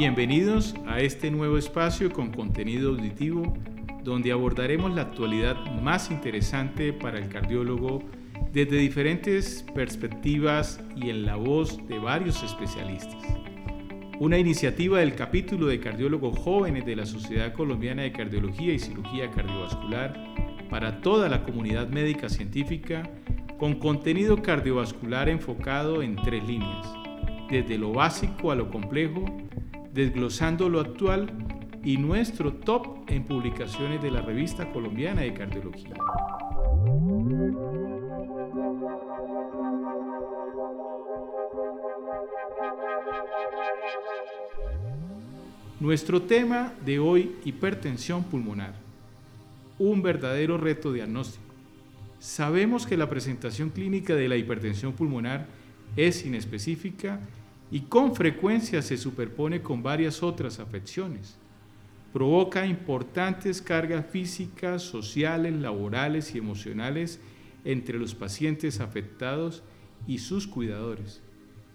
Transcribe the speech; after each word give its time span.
Bienvenidos 0.00 0.74
a 0.86 1.00
este 1.00 1.30
nuevo 1.30 1.58
espacio 1.58 2.10
con 2.10 2.30
contenido 2.30 2.88
auditivo 2.88 3.52
donde 4.02 4.32
abordaremos 4.32 4.94
la 4.94 5.02
actualidad 5.02 5.56
más 5.82 6.10
interesante 6.10 6.94
para 6.94 7.18
el 7.18 7.28
cardiólogo 7.28 8.02
desde 8.50 8.78
diferentes 8.78 9.62
perspectivas 9.74 10.82
y 10.96 11.10
en 11.10 11.26
la 11.26 11.36
voz 11.36 11.86
de 11.86 11.98
varios 11.98 12.42
especialistas. 12.42 13.22
Una 14.18 14.38
iniciativa 14.38 15.00
del 15.00 15.14
capítulo 15.14 15.66
de 15.66 15.80
cardiólogos 15.80 16.38
jóvenes 16.38 16.86
de 16.86 16.96
la 16.96 17.04
Sociedad 17.04 17.52
Colombiana 17.52 18.00
de 18.00 18.12
Cardiología 18.12 18.72
y 18.72 18.78
Cirugía 18.78 19.30
Cardiovascular 19.30 20.14
para 20.70 21.02
toda 21.02 21.28
la 21.28 21.42
comunidad 21.42 21.90
médica 21.90 22.30
científica 22.30 23.02
con 23.58 23.74
contenido 23.74 24.40
cardiovascular 24.40 25.28
enfocado 25.28 26.02
en 26.02 26.16
tres 26.16 26.42
líneas, 26.42 26.86
desde 27.50 27.76
lo 27.76 27.92
básico 27.92 28.50
a 28.50 28.54
lo 28.54 28.70
complejo, 28.70 29.26
desglosando 29.92 30.68
lo 30.68 30.80
actual 30.80 31.32
y 31.82 31.96
nuestro 31.96 32.52
top 32.52 33.08
en 33.08 33.24
publicaciones 33.24 34.02
de 34.02 34.10
la 34.10 34.20
Revista 34.20 34.70
Colombiana 34.70 35.22
de 35.22 35.34
Cardiología. 35.34 35.94
Nuestro 45.80 46.20
tema 46.22 46.74
de 46.84 46.98
hoy, 46.98 47.36
hipertensión 47.44 48.24
pulmonar. 48.24 48.74
Un 49.78 50.02
verdadero 50.02 50.58
reto 50.58 50.92
diagnóstico. 50.92 51.42
Sabemos 52.18 52.86
que 52.86 52.98
la 52.98 53.08
presentación 53.08 53.70
clínica 53.70 54.14
de 54.14 54.28
la 54.28 54.36
hipertensión 54.36 54.92
pulmonar 54.92 55.46
es 55.96 56.26
inespecífica 56.26 57.20
y 57.70 57.80
con 57.82 58.14
frecuencia 58.14 58.82
se 58.82 58.96
superpone 58.96 59.62
con 59.62 59.82
varias 59.82 60.22
otras 60.22 60.58
afecciones. 60.58 61.36
Provoca 62.12 62.66
importantes 62.66 63.62
cargas 63.62 64.06
físicas, 64.06 64.82
sociales, 64.82 65.54
laborales 65.54 66.34
y 66.34 66.38
emocionales 66.38 67.20
entre 67.64 67.98
los 67.98 68.14
pacientes 68.14 68.80
afectados 68.80 69.62
y 70.06 70.18
sus 70.18 70.46
cuidadores 70.46 71.22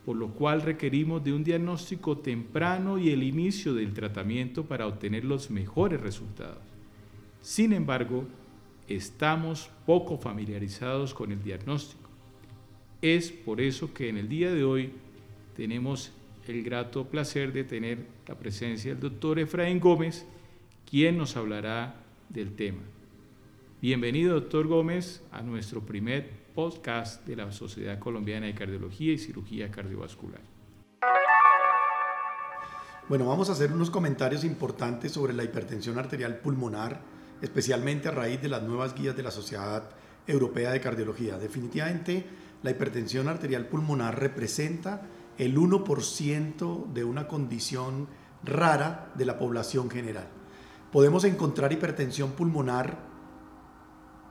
por 0.06 0.16
lo 0.16 0.30
cual 0.30 0.62
requerimos 0.62 1.24
de 1.24 1.34
un 1.34 1.44
diagnóstico 1.44 2.20
temprano 2.20 3.00
y 3.00 3.10
el 3.10 3.24
inicio 3.24 3.74
del 3.74 3.92
tratamiento 3.94 4.66
para 4.66 4.86
obtener 4.86 5.26
los 5.26 5.50
mejores 5.50 6.00
resultados. 6.00 6.62
Sin 7.42 7.74
embargo, 7.74 8.26
estamos 8.88 9.72
poco 9.88 10.20
familiarizados 10.20 11.16
con 11.16 11.32
el 11.32 11.42
diagnóstico. 11.42 12.08
Es 13.02 13.32
por 13.32 13.60
eso 13.60 13.94
que 13.96 14.10
en 14.10 14.18
el 14.18 14.30
día 14.30 14.54
de 14.54 14.64
hoy 14.64 14.94
tenemos 15.56 16.12
el 16.48 16.64
grato 16.64 17.06
placer 17.06 17.54
de 17.54 17.64
tener 17.64 18.06
la 18.28 18.36
presencia 18.36 18.92
del 18.92 19.00
doctor 19.00 19.40
Efraín 19.40 19.80
Gómez, 19.80 20.26
quien 20.90 21.18
nos 21.18 21.38
hablará 21.38 21.96
del 22.30 22.56
tema. 22.56 22.82
Bienvenido, 23.82 24.34
doctor 24.34 24.68
Gómez, 24.68 25.24
a 25.32 25.42
nuestro 25.42 25.82
primer 25.82 26.30
podcast 26.54 27.26
de 27.26 27.38
la 27.38 27.52
Sociedad 27.52 28.00
Colombiana 28.00 28.48
de 28.48 28.54
Cardiología 28.54 29.14
y 29.14 29.18
Cirugía 29.18 29.72
Cardiovascular. 29.72 30.42
Bueno, 33.08 33.28
vamos 33.28 33.50
a 33.50 33.54
hacer 33.54 33.72
unos 33.72 33.90
comentarios 33.90 34.44
importantes 34.44 35.12
sobre 35.12 35.34
la 35.34 35.44
hipertensión 35.44 35.98
arterial 35.98 36.40
pulmonar, 36.40 37.02
especialmente 37.42 38.08
a 38.08 38.12
raíz 38.12 38.42
de 38.42 38.50
las 38.50 38.64
nuevas 38.64 38.94
guías 38.94 39.16
de 39.16 39.24
la 39.24 39.32
Sociedad 39.32 39.90
Europea 40.28 40.72
de 40.72 40.82
Cardiología. 40.82 41.38
Definitivamente, 41.38 42.26
la 42.64 42.72
hipertensión 42.72 43.28
arterial 43.28 43.68
pulmonar 43.68 44.20
representa 44.20 45.02
el 45.38 45.58
1% 45.58 46.94
de 46.94 47.04
una 47.04 47.28
condición 47.28 48.08
rara 48.44 49.12
de 49.16 49.26
la 49.26 49.38
población 49.38 49.90
general. 49.90 50.28
Podemos 50.92 51.24
encontrar 51.24 51.74
hipertensión 51.74 52.32
pulmonar 52.32 52.98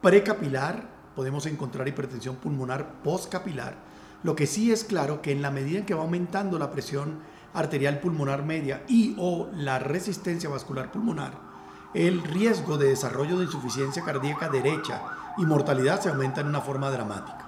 precapilar 0.00 0.94
podemos 1.14 1.46
encontrar 1.46 1.88
hipertensión 1.88 2.36
pulmonar 2.36 3.02
postcapilar. 3.02 3.76
Lo 4.22 4.34
que 4.34 4.46
sí 4.46 4.72
es 4.72 4.84
claro 4.84 5.22
que 5.22 5.32
en 5.32 5.42
la 5.42 5.50
medida 5.50 5.78
en 5.78 5.86
que 5.86 5.94
va 5.94 6.02
aumentando 6.02 6.58
la 6.58 6.70
presión 6.70 7.20
arterial 7.52 8.00
pulmonar 8.00 8.44
media 8.44 8.82
y 8.88 9.14
o 9.18 9.48
la 9.54 9.78
resistencia 9.78 10.48
vascular 10.48 10.90
pulmonar, 10.90 11.32
el 11.94 12.22
riesgo 12.22 12.76
de 12.76 12.88
desarrollo 12.88 13.38
de 13.38 13.44
insuficiencia 13.44 14.02
cardíaca 14.02 14.48
derecha 14.48 15.02
y 15.38 15.46
mortalidad 15.46 16.00
se 16.00 16.08
aumenta 16.08 16.40
en 16.40 16.48
una 16.48 16.60
forma 16.60 16.90
dramática. 16.90 17.43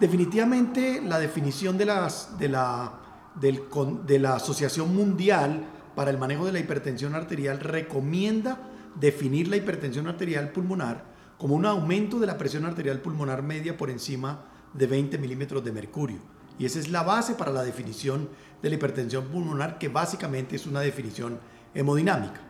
Definitivamente 0.00 1.00
la 1.00 1.18
definición 1.18 1.78
de, 1.78 1.84
las, 1.84 2.38
de, 2.38 2.48
la, 2.48 2.92
de 3.40 4.18
la 4.18 4.36
Asociación 4.36 4.94
Mundial 4.94 5.64
para 5.94 6.10
el 6.10 6.18
Manejo 6.18 6.46
de 6.46 6.52
la 6.52 6.58
Hipertensión 6.58 7.14
Arterial 7.14 7.60
recomienda 7.60 8.58
definir 8.98 9.48
la 9.48 9.56
hipertensión 9.56 10.06
arterial 10.06 10.50
pulmonar 10.50 11.04
como 11.38 11.56
un 11.56 11.66
aumento 11.66 12.20
de 12.20 12.26
la 12.26 12.38
presión 12.38 12.66
arterial 12.66 13.00
pulmonar 13.00 13.42
media 13.42 13.76
por 13.76 13.90
encima 13.90 14.44
de 14.74 14.86
20 14.86 15.18
milímetros 15.18 15.64
de 15.64 15.72
mercurio. 15.72 16.18
Y 16.56 16.66
esa 16.66 16.78
es 16.78 16.88
la 16.88 17.02
base 17.02 17.34
para 17.34 17.50
la 17.50 17.64
definición 17.64 18.28
de 18.62 18.68
la 18.68 18.76
hipertensión 18.76 19.24
pulmonar, 19.24 19.78
que 19.78 19.88
básicamente 19.88 20.54
es 20.54 20.66
una 20.66 20.80
definición 20.80 21.40
hemodinámica. 21.74 22.40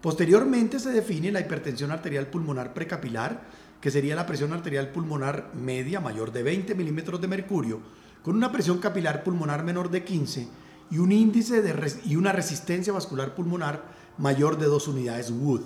Posteriormente 0.00 0.78
se 0.78 0.92
define 0.92 1.30
la 1.30 1.40
hipertensión 1.40 1.90
arterial 1.90 2.28
pulmonar 2.28 2.72
precapilar, 2.72 3.42
que 3.80 3.90
sería 3.90 4.16
la 4.16 4.26
presión 4.26 4.52
arterial 4.52 4.90
pulmonar 4.90 5.52
media 5.54 6.00
mayor 6.00 6.32
de 6.32 6.42
20 6.42 6.74
milímetros 6.74 7.20
de 7.20 7.28
mercurio, 7.28 7.80
con 8.22 8.36
una 8.36 8.50
presión 8.50 8.78
capilar 8.78 9.22
pulmonar 9.22 9.62
menor 9.62 9.90
de 9.90 10.04
15 10.04 10.48
y 10.90 10.98
un 10.98 11.12
índice 11.12 11.62
de 11.62 11.92
y 12.04 12.16
una 12.16 12.32
resistencia 12.32 12.92
vascular 12.92 13.34
pulmonar 13.34 13.84
mayor 14.16 14.58
de 14.58 14.66
2 14.66 14.88
unidades 14.88 15.30
Wood. 15.30 15.62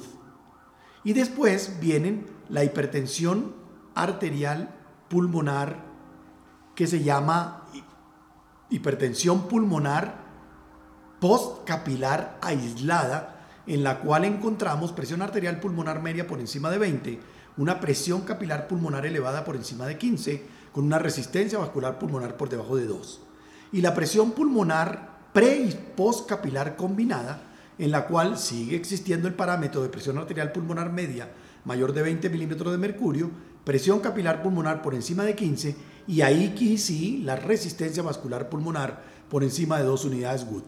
Y 1.05 1.15
después 1.15 1.79
vienen 1.81 2.27
la 2.49 2.65
hipertensión 2.65 3.55
arterial 3.95 4.75
pulmonar 5.09 5.85
que 6.75 6.87
se 6.87 7.03
llama 7.03 7.67
hipertensión 8.71 9.49
pulmonar 9.49 10.23
postcapilar 11.21 12.39
aislada, 12.43 13.47
en 13.67 13.85
la 13.85 14.01
cual 14.01 14.25
encontramos 14.25 14.93
presión 14.93 15.23
arterial 15.23 15.61
pulmonar 15.61 16.03
media 16.03 16.27
por 16.27 16.41
encima 16.41 16.69
de 16.71 16.79
20, 16.79 17.21
una 17.57 17.81
presión 17.81 18.23
capilar 18.23 18.69
pulmonar 18.69 19.07
elevada 19.07 19.45
por 19.45 19.57
encima 19.57 19.87
de 19.87 19.99
15, 19.99 20.43
con 20.73 20.85
una 20.85 20.99
resistencia 20.99 21.59
vascular 21.59 21.99
pulmonar 21.99 22.37
por 22.37 22.49
debajo 22.49 22.77
de 22.77 22.87
2. 22.87 23.21
Y 23.73 23.81
la 23.81 23.95
presión 23.95 24.33
pulmonar 24.33 25.13
pre 25.33 25.57
y 25.57 25.79
postcapilar 25.97 26.77
combinada, 26.77 27.43
en 27.79 27.91
la 27.91 28.07
cual 28.07 28.39
sigue 28.39 28.77
existiendo 28.77 29.29
el 29.29 29.35
parámetro 29.35 29.83
de 29.83 29.89
presión 29.89 30.19
arterial 30.19 30.53
pulmonar 30.53 30.93
media 30.93 31.31
mayor 31.65 31.93
de 31.93 32.03
20 32.03 32.29
milímetros 32.29 32.73
de 32.73 32.79
mercurio, 32.79 33.31
presión 33.65 34.01
capilar 34.01 34.43
pulmonar 34.43 34.83
por 34.83 34.95
encima 34.95 35.25
de 35.25 35.35
15 35.35 35.77
y 36.07 36.23
ahí 36.23 36.77
sí 36.79 37.23
la 37.25 37.37
resistencia 37.37 38.03
vascular 38.03 38.49
pulmonar 38.49 39.03
por 39.29 39.45
encima 39.45 39.79
de 39.79 39.85
2 39.85 40.05
unidades 40.07 40.45
Wood. 40.51 40.65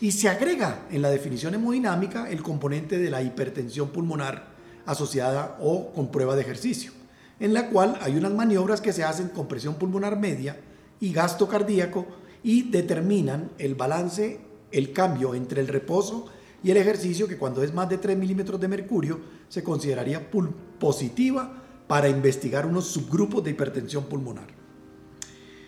Y 0.00 0.12
se 0.12 0.28
agrega 0.28 0.86
en 0.90 1.02
la 1.02 1.10
definición 1.10 1.54
hemodinámica 1.54 2.30
el 2.30 2.42
componente 2.42 2.98
de 2.98 3.10
la 3.10 3.22
hipertensión 3.22 3.90
pulmonar 3.90 4.49
asociada 4.86 5.58
o 5.60 5.92
con 5.92 6.10
prueba 6.10 6.36
de 6.36 6.42
ejercicio, 6.42 6.92
en 7.38 7.54
la 7.54 7.68
cual 7.70 7.98
hay 8.00 8.16
unas 8.16 8.32
maniobras 8.32 8.80
que 8.80 8.92
se 8.92 9.04
hacen 9.04 9.28
con 9.28 9.48
presión 9.48 9.74
pulmonar 9.74 10.18
media 10.18 10.58
y 11.00 11.12
gasto 11.12 11.48
cardíaco 11.48 12.06
y 12.42 12.70
determinan 12.70 13.50
el 13.58 13.74
balance, 13.74 14.40
el 14.72 14.92
cambio 14.92 15.34
entre 15.34 15.60
el 15.60 15.68
reposo 15.68 16.26
y 16.62 16.70
el 16.70 16.76
ejercicio 16.76 17.26
que 17.26 17.38
cuando 17.38 17.62
es 17.62 17.72
más 17.72 17.88
de 17.88 17.98
3 17.98 18.16
milímetros 18.16 18.60
de 18.60 18.68
mercurio 18.68 19.20
se 19.48 19.62
consideraría 19.62 20.30
positiva 20.78 21.62
para 21.86 22.08
investigar 22.08 22.66
unos 22.66 22.86
subgrupos 22.86 23.42
de 23.42 23.50
hipertensión 23.50 24.04
pulmonar. 24.04 24.46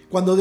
Cuando 0.09 0.37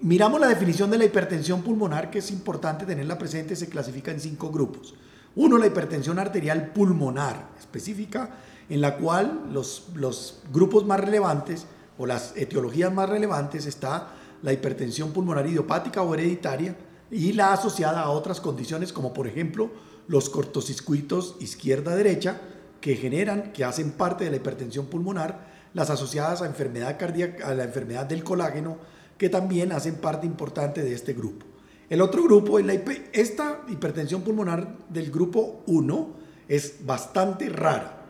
miramos 0.00 0.40
la 0.40 0.48
definición 0.48 0.90
de 0.90 0.98
la 0.98 1.04
hipertensión 1.04 1.62
pulmonar, 1.62 2.10
que 2.10 2.20
es 2.20 2.30
importante 2.30 2.86
tenerla 2.86 3.18
presente, 3.18 3.54
se 3.54 3.68
clasifica 3.68 4.10
en 4.10 4.18
cinco 4.18 4.50
grupos. 4.50 4.94
Uno, 5.36 5.58
la 5.58 5.66
hipertensión 5.66 6.18
arterial 6.18 6.72
pulmonar, 6.72 7.50
específica, 7.58 8.30
en 8.68 8.80
la 8.80 8.96
cual 8.96 9.50
los, 9.52 9.88
los 9.94 10.42
grupos 10.52 10.84
más 10.86 11.00
relevantes 11.00 11.66
o 11.98 12.06
las 12.06 12.36
etiologías 12.36 12.92
más 12.92 13.08
relevantes 13.08 13.66
está 13.66 14.14
la 14.42 14.52
hipertensión 14.52 15.12
pulmonar 15.12 15.46
idiopática 15.46 16.02
o 16.02 16.14
hereditaria 16.14 16.76
y 17.10 17.32
la 17.32 17.52
asociada 17.52 18.00
a 18.00 18.10
otras 18.10 18.40
condiciones 18.40 18.92
como 18.92 19.12
por 19.12 19.26
ejemplo 19.26 19.70
los 20.06 20.30
cortocircuitos 20.30 21.36
izquierda-derecha 21.40 22.40
que 22.80 22.96
generan, 22.96 23.52
que 23.52 23.64
hacen 23.64 23.92
parte 23.92 24.24
de 24.24 24.30
la 24.30 24.36
hipertensión 24.36 24.86
pulmonar, 24.86 25.46
las 25.74 25.90
asociadas 25.90 26.42
a 26.42 26.46
enfermedad 26.46 26.98
cardíaca, 26.98 27.48
a 27.48 27.54
la 27.54 27.64
enfermedad 27.64 28.06
del 28.06 28.24
colágeno, 28.24 28.78
que 29.18 29.28
también 29.28 29.72
hacen 29.72 29.96
parte 29.96 30.26
importante 30.26 30.82
de 30.82 30.94
este 30.94 31.12
grupo. 31.12 31.46
El 31.90 32.02
otro 32.02 32.22
grupo, 32.22 32.60
es 32.60 32.64
la, 32.64 32.74
esta 33.12 33.62
hipertensión 33.68 34.22
pulmonar 34.22 34.76
del 34.88 35.10
grupo 35.10 35.64
1 35.66 36.08
es 36.46 36.86
bastante 36.86 37.48
rara. 37.48 38.04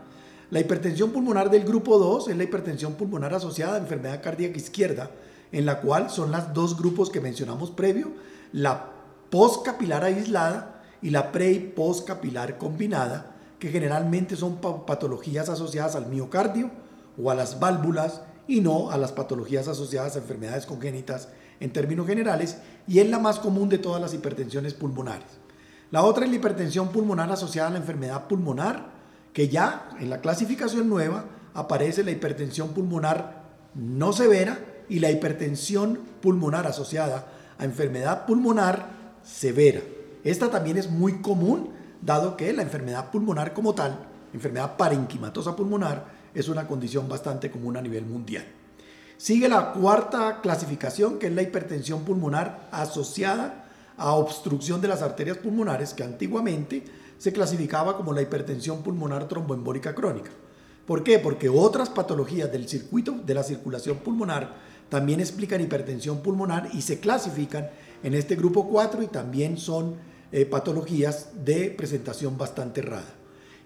La 0.50 0.60
hipertensión 0.60 1.12
pulmonar 1.12 1.48
del 1.48 1.64
grupo 1.64 1.98
2 1.98 2.28
es 2.28 2.36
la 2.36 2.44
hipertensión 2.44 2.92
pulmonar 2.92 3.32
asociada 3.32 3.76
a 3.76 3.78
enfermedad 3.78 4.22
cardíaca 4.22 4.58
izquierda, 4.58 5.10
en 5.50 5.64
la 5.64 5.80
cual 5.80 6.10
son 6.10 6.30
los 6.30 6.52
dos 6.52 6.76
grupos 6.76 7.08
que 7.08 7.22
mencionamos 7.22 7.70
previo, 7.70 8.12
la 8.52 8.90
postcapilar 9.30 10.04
aislada 10.04 10.82
y 11.00 11.08
la 11.08 11.32
pre 11.32 11.50
y 11.50 11.60
postcapilar 11.60 12.58
combinada, 12.58 13.34
que 13.58 13.70
generalmente 13.70 14.36
son 14.36 14.56
patologías 14.56 15.48
asociadas 15.48 15.96
al 15.96 16.06
miocardio 16.06 16.70
o 17.16 17.30
a 17.30 17.34
las 17.34 17.58
válvulas 17.58 18.20
y 18.46 18.60
no 18.60 18.90
a 18.90 18.98
las 18.98 19.12
patologías 19.12 19.68
asociadas 19.68 20.16
a 20.16 20.18
enfermedades 20.18 20.66
congénitas 20.66 21.28
en 21.60 21.72
términos 21.72 22.06
generales 22.06 22.58
y 22.88 22.98
es 22.98 23.08
la 23.08 23.18
más 23.18 23.38
común 23.38 23.68
de 23.68 23.78
todas 23.78 24.00
las 24.00 24.14
hipertensiones 24.14 24.74
pulmonares. 24.74 25.38
La 25.90 26.02
otra 26.02 26.24
es 26.24 26.30
la 26.30 26.36
hipertensión 26.36 26.88
pulmonar 26.88 27.30
asociada 27.30 27.68
a 27.68 27.72
la 27.72 27.78
enfermedad 27.78 28.26
pulmonar, 28.26 28.86
que 29.32 29.48
ya 29.48 29.90
en 30.00 30.10
la 30.10 30.20
clasificación 30.20 30.88
nueva 30.88 31.24
aparece 31.54 32.02
la 32.02 32.10
hipertensión 32.10 32.70
pulmonar 32.70 33.44
no 33.74 34.12
severa 34.12 34.58
y 34.88 34.98
la 34.98 35.10
hipertensión 35.10 35.98
pulmonar 36.20 36.66
asociada 36.66 37.26
a 37.58 37.64
enfermedad 37.64 38.26
pulmonar 38.26 38.86
severa. 39.22 39.80
Esta 40.24 40.50
también 40.50 40.76
es 40.76 40.90
muy 40.90 41.20
común, 41.20 41.70
dado 42.02 42.36
que 42.36 42.52
la 42.52 42.62
enfermedad 42.62 43.10
pulmonar 43.10 43.52
como 43.52 43.74
tal, 43.74 43.98
enfermedad 44.32 44.76
parenquimatosa 44.76 45.56
pulmonar, 45.56 46.06
es 46.34 46.48
una 46.48 46.66
condición 46.66 47.08
bastante 47.08 47.50
común 47.50 47.76
a 47.76 47.82
nivel 47.82 48.04
mundial. 48.06 48.44
Sigue 49.20 49.50
la 49.50 49.74
cuarta 49.74 50.40
clasificación, 50.40 51.18
que 51.18 51.26
es 51.26 51.34
la 51.34 51.42
hipertensión 51.42 52.06
pulmonar 52.06 52.70
asociada 52.72 53.66
a 53.98 54.14
obstrucción 54.14 54.80
de 54.80 54.88
las 54.88 55.02
arterias 55.02 55.36
pulmonares, 55.36 55.92
que 55.92 56.02
antiguamente 56.02 56.84
se 57.18 57.30
clasificaba 57.30 57.98
como 57.98 58.14
la 58.14 58.22
hipertensión 58.22 58.82
pulmonar 58.82 59.28
tromboembólica 59.28 59.94
crónica. 59.94 60.30
¿Por 60.86 61.04
qué? 61.04 61.18
Porque 61.18 61.50
otras 61.50 61.90
patologías 61.90 62.50
del 62.50 62.66
circuito 62.66 63.12
de 63.12 63.34
la 63.34 63.42
circulación 63.42 63.98
pulmonar 63.98 64.54
también 64.88 65.20
explican 65.20 65.60
hipertensión 65.60 66.22
pulmonar 66.22 66.70
y 66.72 66.80
se 66.80 66.98
clasifican 66.98 67.68
en 68.02 68.14
este 68.14 68.36
grupo 68.36 68.70
4 68.70 69.02
y 69.02 69.08
también 69.08 69.58
son 69.58 69.96
eh, 70.32 70.46
patologías 70.46 71.44
de 71.44 71.68
presentación 71.68 72.38
bastante 72.38 72.80
rara. 72.80 73.12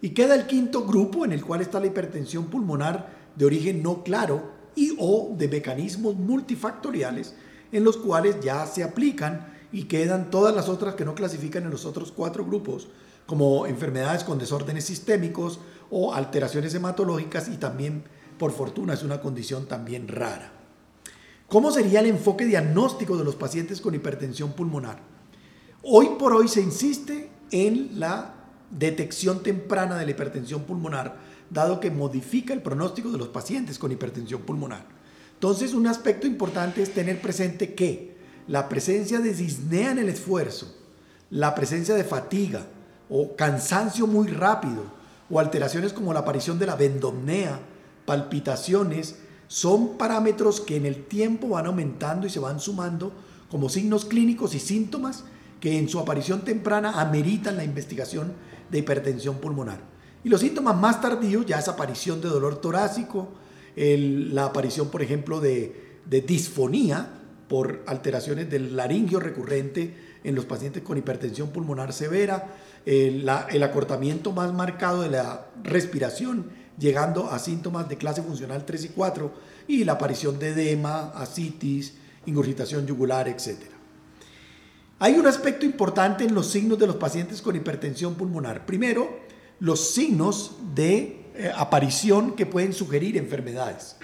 Y 0.03 0.11
queda 0.11 0.35
el 0.35 0.49
quinto 0.49 0.85
grupo 0.85 1.25
en 1.25 1.31
el 1.31 1.45
cual 1.45 1.61
está 1.61 1.79
la 1.79 1.87
hipertensión 1.87 2.47
pulmonar 2.47 3.09
de 3.37 3.45
origen 3.45 3.85
no 3.85 4.03
claro 4.03 4.64
y 4.77 4.97
o 4.99 5.35
de 5.37 5.49
mecanismos 5.49 6.17
multifactoriales 6.17 7.35
en 7.73 7.85
los 7.85 7.97
cuales 7.97 8.37
ya 8.41 8.67
se 8.67 8.85
aplican 8.85 9.53
y 9.73 9.85
quedan 9.85 10.31
todas 10.31 10.55
las 10.55 10.69
otras 10.69 10.95
que 10.95 11.05
no 11.05 11.15
clasifican 11.15 11.65
en 11.65 11.71
los 11.71 11.85
otros 11.85 12.13
cuatro 12.13 12.45
grupos, 12.45 12.89
como 13.27 13.67
enfermedades 13.67 14.23
con 14.23 14.39
desórdenes 14.39 14.85
sistémicos, 14.85 15.59
o 15.91 16.15
alteraciones 16.15 16.75
hematológicas 16.75 17.49
y 17.49 17.57
también, 17.57 18.05
por 18.39 18.53
fortuna, 18.53 18.95
es 18.95 19.03
una 19.03 19.21
condición 19.21 19.67
también 19.67 20.09
rara. 20.09 20.53
¿Cómo 21.49 21.71
sería 21.71 22.01
el 22.01 22.07
enfoque 22.07 22.47
diagnóstico 22.47 23.17
de 23.17 23.25
los 23.25 23.37
pacientes 23.37 23.81
con 23.81 23.95
hipertensión 23.95 24.53
pulmonar? 24.53 25.01
Hoy 25.83 26.11
por 26.19 26.33
hoy 26.33 26.49
se 26.49 26.61
insiste 26.61 27.31
en 27.51 28.01
la 28.01 28.35
detección 28.71 29.43
temprana 29.43 29.97
de 29.97 30.05
la 30.05 30.11
hipertensión 30.13 30.63
pulmonar, 30.63 31.17
dado 31.51 31.81
que 31.81 31.91
modifica 31.91 32.53
el 32.55 32.63
pronóstico 32.63 33.11
de 33.11 33.19
los 33.19 33.29
pacientes 33.29 33.79
con 33.79 33.93
hipertensión 33.93 34.43
pulmonar. 34.43 34.87
Entonces, 35.35 35.75
un 35.75 35.87
aspecto 35.87 36.27
importante 36.27 36.83
es 36.83 36.95
tener 36.95 37.21
presente 37.21 37.75
que 37.75 38.17
la 38.47 38.69
presencia 38.69 39.21
de 39.21 39.35
disnea 39.35 39.91
en 39.91 39.99
el 39.99 40.09
esfuerzo, 40.09 40.75
la 41.31 41.55
presencia 41.55 41.95
de 41.95 42.05
fatiga 42.05 42.67
o 43.09 43.37
cansancio 43.37 44.07
muy 44.07 44.29
rápido, 44.29 44.83
o 45.31 45.41
alteraciones 45.41 45.93
como 45.93 46.13
la 46.13 46.21
aparición 46.21 46.59
de 46.59 46.67
la 46.67 46.77
vendomnea, 46.77 47.59
palpitaciones, 48.07 49.17
son 49.49 49.97
parámetros 49.97 50.61
que 50.61 50.77
en 50.77 50.87
el 50.87 51.05
tiempo 51.05 51.49
van 51.49 51.67
aumentando 51.67 52.27
y 52.27 52.31
se 52.31 52.41
van 52.41 52.61
sumando 52.61 53.13
como 53.51 53.69
signos 53.69 54.05
clínicos 54.05 54.55
y 54.55 54.61
síntomas 54.61 55.25
que 55.61 55.79
en 55.79 55.89
su 55.89 55.99
aparición 55.99 56.43
temprana 56.43 57.01
ameritan 57.01 57.57
la 57.57 57.65
investigación 57.65 58.33
de 58.71 58.79
hipertensión 58.79 59.37
pulmonar. 59.37 59.94
Y 60.25 60.31
los 60.31 60.41
síntomas 60.41 60.75
más 60.77 61.03
tardíos 61.03 61.45
ya 61.45 61.59
es 61.59 61.69
aparición 61.69 62.21
de 62.23 62.29
dolor 62.29 62.57
torácico, 62.57 63.29
la 63.77 64.47
aparición, 64.47 64.89
por 64.89 65.03
ejemplo, 65.03 65.41
de, 65.41 65.93
disfonía 66.27 67.09
por 67.49 67.83
alteraciones 67.87 68.49
del 68.51 68.75
laringio 68.75 69.21
recurrente 69.21 69.95
en 70.25 70.35
los 70.35 70.47
pacientes 70.47 70.83
con 70.83 70.97
hipertensión 70.97 71.51
pulmonar 71.51 71.93
severa, 71.93 72.55
el, 72.87 73.29
acortamiento 73.29 74.33
más 74.33 74.55
marcado 74.55 75.03
de 75.03 75.11
la 75.11 75.47
respiración, 75.63 76.47
llegando 76.79 77.31
a 77.31 77.39
síntomas 77.39 77.89
de 77.89 77.99
clase 77.99 78.23
funcional 78.23 78.65
3 78.65 78.85
y 78.87 78.89
4, 78.89 79.33
y 79.69 79.85
la 79.85 79.93
aparición 79.93 80.39
de 80.39 80.49
edema, 80.49 81.11
ascitis, 81.15 81.95
ingurgitación 82.25 82.87
yugular, 82.87 83.29
etc. 83.29 83.59
Hay 85.01 85.15
un 85.15 85.27
aspecto 85.27 85.67
importante 85.67 86.25
en 86.25 86.35
los 86.35 86.47
signos 86.47 86.79
de 86.79 86.87
los 86.87 86.97
pacientes 86.97 87.43
con 87.43 87.57
hipertensión 87.57 88.15
pulmonar. 88.15 88.65
Primero, 88.65 89.25
los 89.65 89.95
signos 89.95 90.57
de 90.75 91.25
eh, 91.35 91.51
aparición 91.57 92.33
que 92.33 92.45
pueden 92.45 92.75
sugerir 92.75 93.17
enfermedades. 93.17 93.97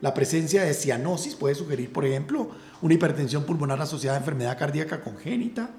La 0.00 0.14
presencia 0.14 0.62
de 0.62 0.72
cianosis 0.72 1.34
puede 1.34 1.56
sugerir, 1.56 1.92
por 1.92 2.04
ejemplo, 2.04 2.50
una 2.82 2.94
hipertensión 2.94 3.42
pulmonar 3.42 3.82
asociada 3.82 4.16
a 4.16 4.20
enfermedad 4.20 4.56
cardíaca 4.56 5.02
congénita, 5.02 5.70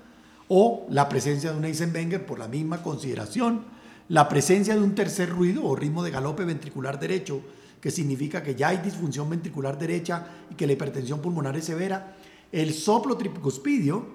o 0.49 0.85
la 0.89 1.07
presencia 1.07 1.51
de 1.53 1.57
un 1.57 1.63
Eisenmenger 1.63 2.25
por 2.25 2.37
la 2.37 2.49
misma 2.49 2.83
consideración, 2.83 3.63
la 4.09 4.27
presencia 4.27 4.75
de 4.75 4.81
un 4.81 4.93
tercer 4.93 5.29
ruido 5.29 5.63
o 5.63 5.73
ritmo 5.73 6.03
de 6.03 6.11
galope 6.11 6.43
ventricular 6.43 6.99
derecho, 6.99 7.39
que 7.79 7.91
significa 7.91 8.43
que 8.43 8.55
ya 8.55 8.67
hay 8.67 8.79
disfunción 8.79 9.29
ventricular 9.29 9.79
derecha 9.79 10.27
y 10.51 10.55
que 10.55 10.67
la 10.67 10.73
hipertensión 10.73 11.21
pulmonar 11.21 11.55
es 11.55 11.63
severa, 11.63 12.17
el 12.51 12.73
soplo 12.73 13.15
tricuspidio 13.15 14.05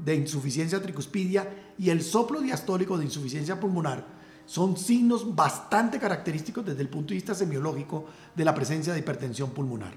de 0.00 0.16
insuficiencia 0.16 0.82
tricuspidia 0.82 1.48
y 1.78 1.90
el 1.90 2.02
soplo 2.02 2.40
diastólico 2.40 2.98
de 2.98 3.04
insuficiencia 3.04 3.60
pulmonar 3.60 4.21
son 4.46 4.76
signos 4.76 5.34
bastante 5.34 5.98
característicos 5.98 6.64
desde 6.64 6.82
el 6.82 6.88
punto 6.88 7.08
de 7.08 7.14
vista 7.14 7.34
semiológico 7.34 8.06
de 8.34 8.44
la 8.44 8.54
presencia 8.54 8.92
de 8.92 9.00
hipertensión 9.00 9.50
pulmonar. 9.50 9.94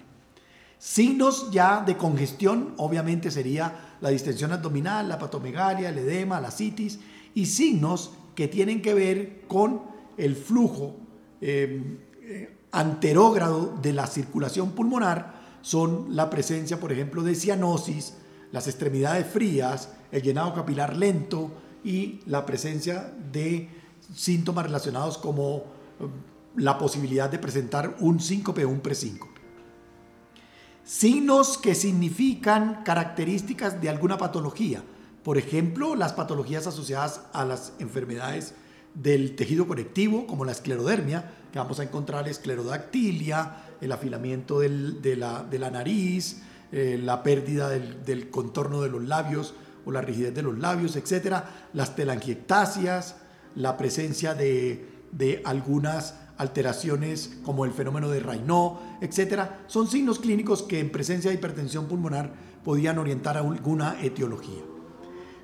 Signos 0.78 1.50
ya 1.52 1.82
de 1.82 1.98
congestión, 1.98 2.74
obviamente 2.78 3.32
sería 3.32 3.98
la 4.02 4.10
distensión 4.10 4.52
abdominal, 4.52 5.08
la 5.10 5.18
patomegalia, 5.18 5.90
el 5.90 5.98
edema, 5.98 6.42
la 6.42 6.52
citis, 6.52 7.00
y 7.34 7.46
signos 7.46 8.12
que 8.36 8.48
tienen 8.48 8.82
que 8.82 8.94
ver 8.94 9.42
con 9.48 9.82
el 10.18 10.36
flujo 10.36 10.98
em, 11.42 11.98
eh, 12.22 12.58
anterógrado 12.72 13.78
de 13.82 13.94
la 13.94 14.08
circulación 14.08 14.72
pulmonar, 14.72 15.36
son 15.62 16.16
la 16.16 16.30
presencia, 16.30 16.80
por 16.80 16.92
ejemplo, 16.92 17.24
de 17.24 17.36
cianosis, 17.36 18.14
las 18.52 18.68
extremidades 18.68 19.26
frías, 19.26 19.90
el 20.12 20.22
llenado 20.22 20.54
capilar 20.54 20.96
lento 20.96 21.52
y 21.84 22.20
la 22.26 22.46
presencia 22.46 23.14
de 23.32 23.70
síntomas 24.14 24.66
relacionados 24.66 25.18
como 25.18 25.64
em, 26.00 26.10
la 26.58 26.78
posibilidad 26.78 27.30
de 27.30 27.40
presentar 27.40 27.96
un 28.00 28.20
síncope 28.20 28.66
o 28.66 28.70
un 28.70 28.80
presíncope. 28.80 29.42
Signos 30.84 31.58
que 31.58 31.74
significan 31.74 32.84
características 32.84 33.82
de 33.82 33.90
alguna 33.90 34.18
patología. 34.18 34.84
Por 35.24 35.38
ejemplo, 35.38 35.96
las 35.96 36.14
patologías 36.14 36.68
asociadas 36.68 37.22
a 37.34 37.44
las 37.44 37.74
enfermedades 37.80 38.54
del 38.94 39.36
tejido 39.36 39.68
conectivo, 39.68 40.28
como 40.28 40.46
la 40.46 40.52
esclerodermia, 40.52 41.32
que 41.52 41.60
vamos 41.60 41.80
a 41.80 41.84
encontrar 41.84 42.28
esclerodactilia, 42.28 43.64
el 43.82 43.92
afilamiento 43.92 44.60
de, 44.60 45.16
la, 45.18 45.72
nariz, 45.72 46.42
eh, 46.72 47.00
la 47.02 47.24
pérdida 47.24 47.70
del, 47.70 48.30
contorno 48.30 48.82
de 48.82 48.90
los 48.90 49.04
labios 49.04 49.54
o 49.86 49.92
la 49.92 50.02
rigidez 50.02 50.34
de 50.34 50.42
los 50.42 50.58
labios, 50.58 50.96
etc. 50.96 51.44
Las 51.74 51.96
telangiectasias, 51.96 53.16
la 53.56 53.78
presencia 53.78 54.34
de, 54.34 54.86
de 55.12 55.42
algunas 55.46 56.16
alteraciones 56.38 57.38
como 57.44 57.66
el 57.66 57.72
fenómeno 57.72 58.10
de 58.10 58.20
Raynaud, 58.20 58.78
etcétera, 59.02 59.64
son 59.68 59.88
signos 59.88 60.20
clínicos 60.20 60.64
que 60.64 60.80
en 60.80 60.92
presencia 60.92 61.30
de 61.30 61.38
hipertensión 61.38 61.88
pulmonar 61.88 62.34
podían 62.64 62.98
orientar 62.98 63.38
a 63.38 63.42
alguna 63.42 63.98
etiología. 64.02 64.62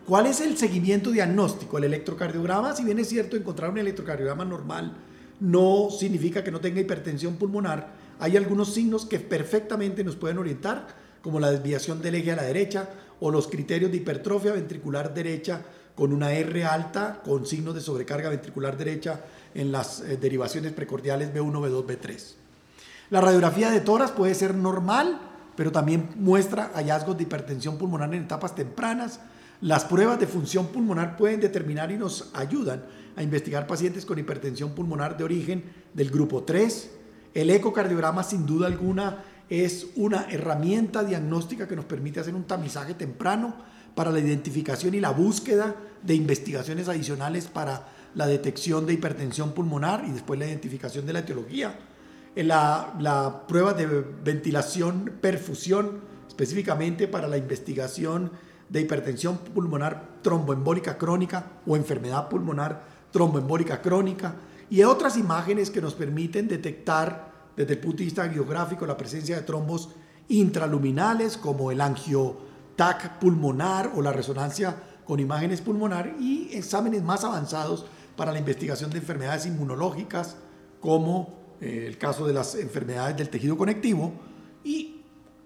¿Cuál 0.05 0.25
es 0.25 0.41
el 0.41 0.57
seguimiento 0.57 1.11
diagnóstico? 1.11 1.77
El 1.77 1.85
electrocardiograma, 1.85 2.75
si 2.75 2.83
bien 2.83 2.99
es 2.99 3.07
cierto, 3.07 3.37
encontrar 3.37 3.69
un 3.69 3.77
electrocardiograma 3.77 4.43
normal 4.43 4.97
no 5.39 5.89
significa 5.89 6.43
que 6.43 6.51
no 6.51 6.59
tenga 6.59 6.81
hipertensión 6.81 7.35
pulmonar, 7.35 7.93
hay 8.19 8.37
algunos 8.37 8.73
signos 8.73 9.05
que 9.05 9.19
perfectamente 9.19 10.03
nos 10.03 10.15
pueden 10.15 10.37
orientar, 10.37 10.87
como 11.23 11.39
la 11.39 11.51
desviación 11.51 12.01
del 12.01 12.15
eje 12.15 12.31
a 12.31 12.35
la 12.35 12.43
derecha 12.43 12.89
o 13.21 13.31
los 13.31 13.47
criterios 13.47 13.91
de 13.91 13.97
hipertrofia 13.97 14.51
ventricular 14.51 15.13
derecha 15.13 15.61
con 15.95 16.11
una 16.11 16.33
R 16.33 16.65
alta, 16.65 17.21
con 17.23 17.45
signos 17.45 17.75
de 17.75 17.81
sobrecarga 17.81 18.29
ventricular 18.29 18.75
derecha 18.75 19.21
en 19.53 19.71
las 19.71 20.01
eh, 20.01 20.17
derivaciones 20.17 20.73
precordiales 20.73 21.33
B1, 21.33 21.51
B2, 21.51 21.85
B3. 21.85 22.33
La 23.11 23.21
radiografía 23.21 23.69
de 23.69 23.81
toras 23.81 24.11
puede 24.11 24.33
ser 24.33 24.55
normal, 24.55 25.19
pero 25.55 25.71
también 25.71 26.09
muestra 26.15 26.71
hallazgos 26.73 27.17
de 27.17 27.23
hipertensión 27.23 27.77
pulmonar 27.77 28.13
en 28.13 28.23
etapas 28.23 28.55
tempranas. 28.55 29.19
Las 29.61 29.85
pruebas 29.85 30.19
de 30.19 30.27
función 30.27 30.67
pulmonar 30.67 31.17
pueden 31.17 31.39
determinar 31.39 31.91
y 31.91 31.97
nos 31.97 32.31
ayudan 32.33 32.83
a 33.15 33.21
investigar 33.21 33.67
pacientes 33.67 34.05
con 34.05 34.17
hipertensión 34.17 34.71
pulmonar 34.71 35.17
de 35.17 35.25
origen 35.25 35.63
del 35.93 36.09
grupo 36.09 36.43
3. 36.43 36.91
El 37.33 37.49
ecocardiograma 37.49 38.23
sin 38.23 38.45
duda 38.45 38.67
alguna 38.67 39.23
es 39.51 39.87
una 39.97 40.27
herramienta 40.29 41.03
diagnóstica 41.03 41.67
que 41.67 41.75
nos 41.75 41.83
permite 41.83 42.21
hacer 42.21 42.33
un 42.33 42.45
tamizaje 42.45 42.93
temprano 42.93 43.53
para 43.93 44.09
la 44.09 44.19
identificación 44.21 44.93
y 44.93 45.01
la 45.01 45.09
búsqueda 45.09 45.75
de 46.01 46.15
investigaciones 46.15 46.87
adicionales 46.87 47.47
para 47.47 47.85
la 48.15 48.27
detección 48.27 48.85
de 48.85 48.93
hipertensión 48.93 49.51
pulmonar 49.51 50.05
y 50.07 50.11
después 50.11 50.39
la 50.39 50.47
identificación 50.47 51.05
de 51.05 51.11
la 51.11 51.19
etiología. 51.19 51.77
La, 52.33 52.93
la 52.97 53.45
prueba 53.45 53.73
de 53.73 53.87
ventilación 53.87 55.17
perfusión, 55.19 55.99
específicamente 56.29 57.09
para 57.09 57.27
la 57.27 57.35
investigación 57.35 58.31
de 58.69 58.79
hipertensión 58.79 59.37
pulmonar 59.37 60.21
tromboembólica 60.21 60.97
crónica 60.97 61.51
o 61.67 61.75
enfermedad 61.75 62.29
pulmonar 62.29 62.85
tromboembólica 63.11 63.81
crónica 63.81 64.33
y 64.69 64.83
otras 64.83 65.17
imágenes 65.17 65.69
que 65.69 65.81
nos 65.81 65.93
permiten 65.93 66.47
detectar 66.47 67.30
desde 67.55 67.73
el 67.73 67.79
punto 67.79 67.97
de 67.97 68.05
vista 68.05 68.29
geográfico 68.29 68.85
la 68.85 68.97
presencia 68.97 69.35
de 69.35 69.41
trombos 69.43 69.89
intraluminales 70.27 71.37
como 71.37 71.71
el 71.71 71.81
angiotac 71.81 73.19
pulmonar 73.19 73.91
o 73.95 74.01
la 74.01 74.13
resonancia 74.13 74.75
con 75.05 75.19
imágenes 75.19 75.61
pulmonar 75.61 76.15
y 76.19 76.49
exámenes 76.53 77.03
más 77.03 77.23
avanzados 77.23 77.85
para 78.15 78.31
la 78.31 78.39
investigación 78.39 78.91
de 78.91 78.99
enfermedades 78.99 79.45
inmunológicas 79.45 80.37
como 80.79 81.41
eh, 81.59 81.85
el 81.87 81.97
caso 81.97 82.25
de 82.25 82.33
las 82.33 82.55
enfermedades 82.55 83.17
del 83.17 83.29
tejido 83.29 83.57
conectivo 83.57 84.13
y 84.63 85.01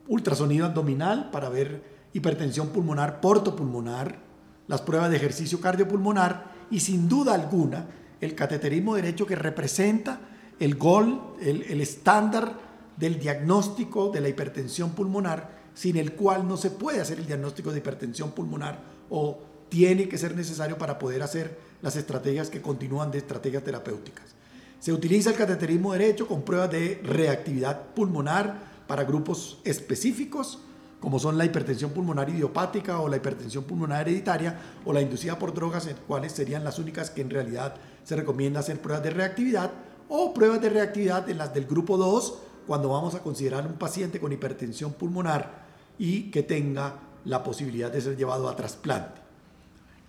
ultrasonido 0.07 0.65
abdominal 0.65 1.31
para 1.31 1.49
ver 1.49 1.95
hipertensión 2.13 2.69
pulmonar 2.69 3.19
portopulmonar, 3.21 4.19
las 4.67 4.81
pruebas 4.81 5.09
de 5.09 5.17
ejercicio 5.17 5.59
cardiopulmonar 5.59 6.53
y 6.71 6.79
sin 6.79 7.09
duda 7.09 7.33
alguna 7.33 7.87
el 8.21 8.35
cateterismo 8.35 8.95
derecho 8.95 9.25
que 9.25 9.35
representa 9.35 10.19
el 10.59 10.75
gol, 10.75 11.21
el, 11.41 11.81
estándar 11.81 12.59
del 12.97 13.19
diagnóstico 13.19 14.09
de 14.09 14.21
la 14.21 14.29
hipertensión 14.29 14.91
pulmonar, 14.91 15.55
sin 15.73 15.97
el 15.97 16.13
cual 16.13 16.47
no 16.47 16.57
se 16.57 16.71
puede 16.71 17.01
hacer 17.01 17.19
el 17.19 17.27
diagnóstico 17.27 17.71
de 17.71 17.79
hipertensión 17.79 18.31
pulmonar 18.31 18.79
o 19.09 19.39
tiene 19.69 20.07
que 20.07 20.17
ser 20.17 20.35
necesario 20.35 20.77
para 20.77 20.97
poder 20.97 21.21
hacer 21.21 21.57
las 21.81 21.95
estrategias 21.95 22.49
que 22.49 22.61
continúan 22.61 23.11
de 23.11 23.17
estrategias 23.17 23.63
terapéuticas. 23.63 24.35
Se 24.79 24.93
utiliza 24.93 25.31
el 25.31 25.35
cateterismo 25.35 25.93
derecho 25.93 26.27
con 26.27 26.43
pruebas 26.43 26.71
de 26.71 27.01
reactividad 27.03 27.87
pulmonar 27.93 28.75
para 28.87 29.03
grupos 29.03 29.59
específicos, 29.63 30.59
como 30.99 31.19
son 31.19 31.37
la 31.37 31.45
hipertensión 31.45 31.91
pulmonar 31.91 32.29
idiopática 32.29 32.99
o 32.99 33.09
la 33.09 33.17
hipertensión 33.17 33.65
pulmonar 33.65 34.01
hereditaria 34.01 34.59
o 34.85 34.93
la 34.93 35.01
inducida 35.01 35.37
por 35.37 35.53
drogas, 35.53 35.87
en 35.87 35.97
cuales 36.07 36.31
serían 36.31 36.63
las 36.63 36.79
únicas 36.79 37.09
que 37.09 37.21
en 37.21 37.29
realidad 37.29 37.75
se 38.03 38.15
recomienda 38.15 38.61
hacer 38.61 38.81
pruebas 38.81 39.03
de 39.03 39.09
reactividad 39.09 39.71
o 40.09 40.33
pruebas 40.33 40.61
de 40.61 40.69
reactividad 40.69 41.29
en 41.29 41.37
las 41.37 41.53
del 41.53 41.65
grupo 41.65 41.97
2 41.97 42.39
cuando 42.67 42.89
vamos 42.89 43.15
a 43.15 43.19
considerar 43.19 43.65
un 43.67 43.73
paciente 43.73 44.19
con 44.19 44.31
hipertensión 44.31 44.93
pulmonar 44.93 45.65
y 45.97 46.31
que 46.31 46.43
tenga 46.43 46.99
la 47.25 47.43
posibilidad 47.43 47.91
de 47.91 48.01
ser 48.01 48.17
llevado 48.17 48.49
a 48.49 48.55
trasplante. 48.55 49.21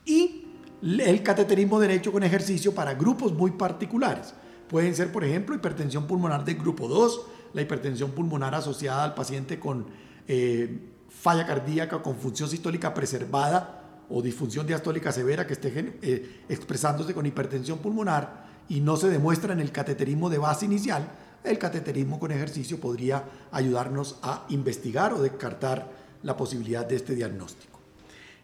Y 0.04 0.44
el 0.82 1.22
cateterismo 1.22 1.80
derecho 1.80 2.12
con 2.12 2.22
ejercicio 2.22 2.74
para 2.74 2.94
grupos 2.94 3.32
muy 3.32 3.52
particulares. 3.52 4.34
Pueden 4.68 4.94
ser, 4.94 5.12
por 5.12 5.24
ejemplo, 5.24 5.54
hipertensión 5.54 6.06
pulmonar 6.06 6.44
del 6.44 6.56
grupo 6.56 6.88
2, 6.88 7.26
la 7.54 7.62
hipertensión 7.62 8.10
pulmonar 8.10 8.54
asociada 8.54 9.04
al 9.04 9.14
paciente 9.14 9.58
con 9.58 9.86
eh, 10.28 10.90
falla 11.08 11.46
cardíaca, 11.46 12.02
con 12.02 12.16
función 12.16 12.48
sistólica 12.48 12.92
preservada 12.92 13.82
o 14.08 14.22
disfunción 14.22 14.66
diastólica 14.66 15.12
severa 15.12 15.46
que 15.46 15.54
esté 15.54 15.98
eh, 16.02 16.44
expresándose 16.48 17.14
con 17.14 17.26
hipertensión 17.26 17.78
pulmonar 17.78 18.45
y 18.68 18.80
no 18.80 18.96
se 18.96 19.08
demuestra 19.08 19.52
en 19.52 19.60
el 19.60 19.72
cateterismo 19.72 20.30
de 20.30 20.38
base 20.38 20.66
inicial, 20.66 21.08
el 21.44 21.58
cateterismo 21.58 22.18
con 22.18 22.32
ejercicio 22.32 22.80
podría 22.80 23.24
ayudarnos 23.52 24.18
a 24.22 24.44
investigar 24.48 25.12
o 25.12 25.22
descartar 25.22 25.90
la 26.22 26.36
posibilidad 26.36 26.84
de 26.84 26.96
este 26.96 27.14
diagnóstico. 27.14 27.78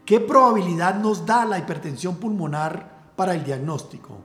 ¿Qué 0.04 0.20
probabilidad 0.20 0.96
nos 1.00 1.26
da 1.26 1.44
la 1.44 1.58
hipertensión 1.58 2.16
pulmonar 2.16 3.12
para 3.16 3.34
el 3.34 3.44
diagnóstico? 3.44 4.18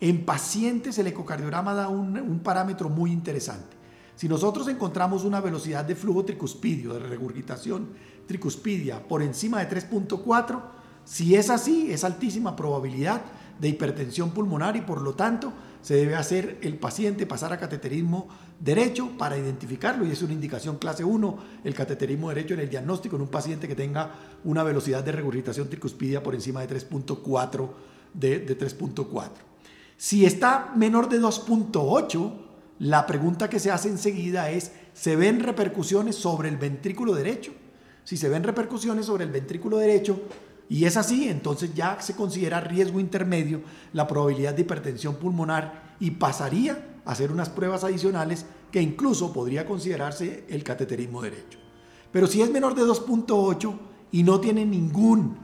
En 0.00 0.24
pacientes 0.24 0.98
el 0.98 1.06
ecocardiograma 1.06 1.74
da 1.74 1.88
un, 1.88 2.40
parámetro 2.42 2.88
muy 2.88 3.12
interesante. 3.12 3.76
Si 4.16 4.28
nosotros 4.28 4.68
encontramos 4.68 5.24
una 5.24 5.40
velocidad 5.40 5.84
de 5.84 5.94
flujo 5.94 6.24
tricuspidio, 6.24 6.94
de 6.94 7.00
regurgitación 7.00 7.90
tricuspidia 8.26 9.06
por 9.06 9.22
encima 9.22 9.64
de 9.64 9.70
3.4, 9.70 10.60
si 11.04 11.34
es 11.34 11.50
así, 11.50 11.90
es 11.92 12.04
altísima 12.04 12.54
probabilidad 12.54 13.22
de 13.60 13.68
hipertensión 13.68 14.30
pulmonar 14.30 14.76
y 14.76 14.80
por 14.80 15.00
lo 15.00 15.14
tanto 15.14 15.52
se 15.82 15.94
debe 15.94 16.14
hacer 16.14 16.58
el 16.62 16.78
paciente 16.78 17.26
pasar 17.26 17.52
a 17.52 17.58
cateterismo 17.58 18.28
derecho 18.60 19.10
para 19.18 19.36
identificarlo 19.36 20.06
y 20.06 20.12
es 20.12 20.22
una 20.22 20.32
indicación 20.32 20.78
clase 20.78 21.04
1 21.04 21.38
el 21.64 21.74
cateterismo 21.74 22.28
derecho 22.28 22.54
en 22.54 22.60
el 22.60 22.68
diagnóstico 22.68 23.16
en 23.16 23.22
un 23.22 23.28
paciente 23.28 23.66
que 23.66 23.74
tenga 23.74 24.12
una 24.44 24.62
velocidad 24.62 25.02
de 25.02 25.12
regurgitación 25.12 25.68
tricuspidia 25.68 26.22
por 26.22 26.34
encima 26.34 26.60
de 26.60 26.68
3.4 26.68 27.68
de, 28.14 28.38
de 28.40 28.58
3.4. 28.58 29.30
Si 29.96 30.24
está 30.26 30.72
menor 30.76 31.08
de 31.08 31.20
2.8, 31.20 32.32
la 32.80 33.06
pregunta 33.06 33.48
que 33.48 33.60
se 33.60 33.70
hace 33.70 33.88
enseguida 33.88 34.50
es, 34.50 34.72
¿se 34.92 35.14
ven 35.14 35.40
repercusiones 35.40 36.16
sobre 36.16 36.48
el 36.48 36.56
ventrículo 36.56 37.14
derecho? 37.14 37.52
Si 38.04 38.16
se 38.16 38.28
ven 38.28 38.42
repercusiones 38.42 39.06
sobre 39.06 39.24
el 39.24 39.30
ventrículo 39.30 39.78
derecho, 39.78 40.20
y 40.72 40.86
es 40.86 40.96
así, 40.96 41.28
entonces 41.28 41.74
ya 41.74 42.00
se 42.00 42.16
considera 42.16 42.58
riesgo 42.58 42.98
intermedio 42.98 43.60
la 43.92 44.08
probabilidad 44.08 44.54
de 44.54 44.62
hipertensión 44.62 45.16
pulmonar 45.16 45.96
y 46.00 46.12
pasaría 46.12 47.02
a 47.04 47.12
hacer 47.12 47.30
unas 47.30 47.50
pruebas 47.50 47.84
adicionales 47.84 48.46
que 48.70 48.80
incluso 48.80 49.34
podría 49.34 49.66
considerarse 49.66 50.46
el 50.48 50.64
cateterismo 50.64 51.20
derecho. 51.20 51.58
Pero 52.10 52.26
si 52.26 52.40
es 52.40 52.50
menor 52.50 52.74
de 52.74 52.84
2.8 52.84 53.78
y 54.12 54.22
no 54.22 54.40
tiene 54.40 54.64
ningún 54.64 55.36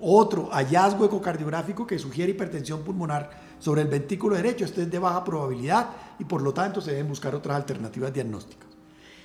otro 0.00 0.48
hallazgo 0.50 1.04
ecocardiográfico 1.04 1.86
que 1.86 2.00
sugiere 2.00 2.32
hipertensión 2.32 2.82
pulmonar 2.82 3.30
sobre 3.60 3.82
el 3.82 3.88
ventrículo 3.88 4.34
derecho, 4.34 4.64
este 4.64 4.82
es 4.82 4.90
de 4.90 4.98
baja 4.98 5.22
probabilidad 5.22 5.90
y 6.18 6.24
por 6.24 6.42
lo 6.42 6.52
tanto 6.52 6.80
se 6.80 6.90
deben 6.90 7.08
buscar 7.08 7.36
otras 7.36 7.54
alternativas 7.54 8.12
diagnósticas. 8.12 8.68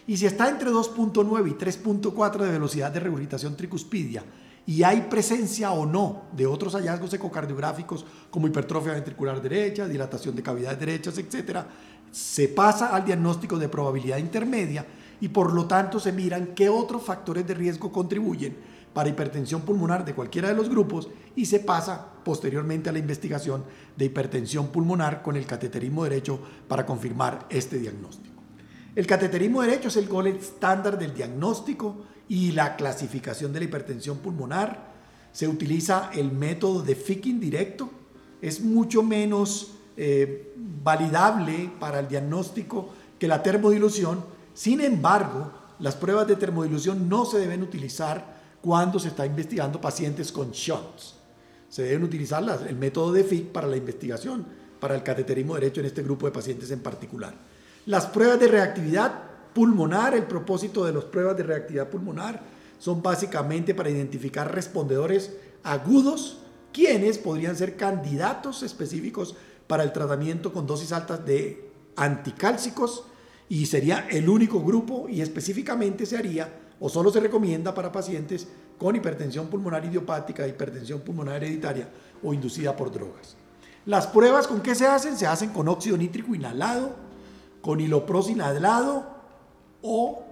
Y 0.06 0.18
si 0.18 0.28
está 0.28 0.50
entre 0.50 0.70
2.9 0.70 1.50
y 1.50 1.54
3.4 1.54 2.38
de 2.44 2.52
velocidad 2.52 2.92
de 2.92 3.00
regurgitación 3.00 3.58
tricuspidia 3.58 4.24
y 4.68 4.84
hay 4.84 5.08
presencia 5.10 5.72
o 5.72 5.86
no 5.86 6.24
de 6.34 6.46
otros 6.46 6.76
hallazgos 6.76 7.14
ecocardiográficos 7.14 8.06
como 8.30 8.48
hipertrofia 8.48 8.94
ventricular 8.94 9.42
derecha, 9.42 9.88
dilatación 9.88 10.36
de 10.36 10.44
cavidades 10.44 10.80
derechas, 10.80 11.18
etc., 11.18 11.60
se 12.12 12.50
pasa 12.50 12.94
al 12.94 13.06
diagnóstico 13.06 13.58
de 13.58 13.70
probabilidad 13.70 14.18
intermedia 14.18 14.86
y 15.22 15.30
por 15.30 15.54
lo 15.54 15.66
tanto 15.66 16.00
se 16.00 16.12
miran 16.12 16.48
qué 16.48 16.68
otros 16.68 17.04
factores 17.04 17.48
de 17.48 17.54
riesgo 17.54 17.92
contribuyen 17.92 18.58
para 18.94 19.10
hipertensión 19.10 19.62
pulmonar 19.62 20.04
de 20.04 20.14
cualquiera 20.14 20.50
de 20.50 20.56
los 20.56 20.70
grupos 20.70 21.10
y 21.36 21.46
se 21.46 21.62
pasa 21.62 22.06
posteriormente 22.26 22.90
a 22.90 22.94
la 22.94 23.00
investigación 23.00 23.64
de 23.96 24.06
hipertensión 24.06 24.68
pulmonar 24.68 25.22
con 25.22 25.38
el 25.38 25.46
cateterismo 25.46 26.04
derecho 26.04 26.40
para 26.68 26.86
confirmar 26.86 27.46
este 27.50 27.80
diagnóstico. 27.80 28.36
El 28.96 29.08
cateterismo 29.08 29.62
derecho 29.62 29.88
es 29.88 29.96
el 29.98 30.08
gol 30.08 30.28
estándar 30.28 30.98
del 30.98 31.14
diagnóstico 31.14 32.04
y 32.30 32.52
la 32.52 32.76
clasificación 32.76 33.54
de 33.54 33.60
la 33.60 33.66
hipertensión 33.66 34.18
pulmonar. 34.18 34.92
Se 35.32 35.48
utiliza 35.48 36.12
el 36.14 36.32
método 36.32 36.82
de 36.82 36.96
Ficking 36.96 37.40
directo. 37.40 37.90
Es 38.42 38.62
mucho 38.62 39.04
menos 39.04 39.72
eh, 39.96 40.54
validable 40.56 41.72
para 41.80 42.00
el 42.00 42.08
diagnóstico 42.08 42.90
que 43.20 43.28
la 43.28 43.42
termodilución. 43.42 44.24
Sin 44.54 44.82
embargo, 44.82 45.52
las 45.80 45.96
pruebas 45.96 46.28
de 46.28 46.36
termodilución 46.36 47.08
no 47.08 47.26
se 47.26 47.40
deben 47.40 47.62
utilizar 47.62 48.38
cuando 48.62 49.00
se 49.00 49.10
está 49.10 49.26
investigando 49.26 49.80
pacientes 49.80 50.32
con 50.32 50.52
shots. 50.52 51.16
Se 51.70 51.84
deben 51.84 52.04
utilizar 52.04 52.44
el 52.68 52.76
método 52.76 53.12
de 53.12 53.24
FIC 53.24 53.52
para 53.52 53.68
la 53.68 53.78
investigación, 53.78 54.46
para 54.80 54.96
el 54.96 55.04
cateterismo 55.04 55.56
derecho 55.56 55.82
en 55.82 55.88
este 55.88 56.04
grupo 56.04 56.26
de 56.26 56.32
pacientes 56.32 56.72
en 56.72 56.80
particular. 56.80 57.34
Las 57.86 58.06
pruebas 58.08 58.40
de 58.40 58.48
reactividad 58.48 59.27
pulmonar, 59.58 60.14
el 60.14 60.28
propósito 60.28 60.86
de 60.86 60.94
las 60.94 61.06
pruebas 61.06 61.36
de 61.36 61.42
reactividad 61.42 61.90
pulmonar 61.90 62.42
son 62.78 63.02
básicamente 63.02 63.74
para 63.74 63.90
identificar 63.90 64.54
respondedores 64.54 65.36
agudos, 65.64 66.38
quienes 66.72 67.18
podrían 67.18 67.56
ser 67.56 67.76
candidatos 67.76 68.62
específicos 68.62 69.36
para 69.66 69.82
el 69.82 69.92
tratamiento 69.94 70.54
con 70.54 70.68
dosis 70.68 70.92
altas 70.92 71.26
de 71.26 71.72
anticálcicos 71.96 73.06
y 73.50 73.66
sería 73.66 74.08
el 74.12 74.30
único 74.30 74.62
grupo 74.62 75.08
y 75.10 75.22
específicamente 75.22 76.06
se 76.06 76.20
haría 76.20 76.54
o 76.80 76.88
solo 76.88 77.12
se 77.12 77.20
recomienda 77.20 77.74
para 77.74 77.92
pacientes 77.92 78.48
con 78.78 78.96
hipertensión 78.96 79.48
pulmonar 79.48 79.84
idiopática, 79.84 80.48
hipertensión 80.48 81.00
pulmonar 81.00 81.38
hereditaria 81.38 81.90
o 82.22 82.32
inducida 82.32 82.76
por 82.76 82.92
drogas. 82.92 83.36
Las 83.88 84.06
pruebas 84.06 84.46
con 84.46 84.62
qué 84.62 84.76
se 84.76 84.86
hacen? 84.86 85.18
Se 85.18 85.26
hacen 85.26 85.50
con 85.50 85.68
óxido 85.68 85.98
nítrico 85.98 86.36
inhalado, 86.36 86.96
con 87.64 87.80
hilopros 87.80 88.30
inhalado 88.30 89.17
o 89.82 90.24